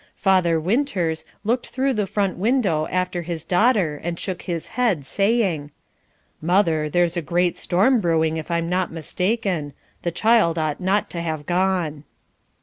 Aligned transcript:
Father 0.15 0.59
Winters 0.59 1.25
looked 1.43 1.67
through 1.67 1.93
the 1.93 2.07
front 2.07 2.35
window 2.35 2.87
after 2.87 3.21
his 3.21 3.45
daughter, 3.45 4.01
and 4.03 4.19
shook 4.19 4.41
his 4.41 4.69
head, 4.69 5.05
saying: 5.05 5.69
"Mother, 6.41 6.89
there's 6.89 7.15
a 7.15 7.21
great 7.21 7.55
storm 7.55 7.99
brewing, 7.99 8.37
if 8.37 8.49
I'm 8.49 8.67
not 8.67 8.91
mistaken. 8.91 9.73
The 10.01 10.09
child 10.09 10.57
ought 10.57 10.81
not 10.81 11.11
to 11.11 11.21
have 11.21 11.45
gone." 11.45 12.03